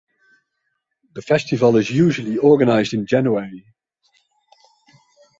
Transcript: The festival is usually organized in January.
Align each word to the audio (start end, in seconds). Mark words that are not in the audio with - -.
The 1.13 1.21
festival 1.21 1.75
is 1.77 1.91
usually 1.91 2.39
organized 2.39 2.95
in 2.95 3.05
January. 3.05 3.67